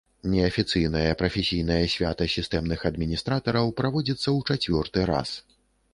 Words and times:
Неафіцыйнае 0.33 1.11
прафесійнае 1.19 1.77
свята 1.95 2.27
сістэмных 2.37 2.85
адміністратараў 2.93 3.65
праводзіцца 3.83 4.23
ў 4.37 4.55
чацвёрты 4.55 4.99
раз. 5.13 5.29